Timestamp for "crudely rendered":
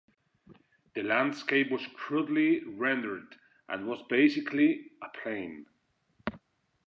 1.93-3.35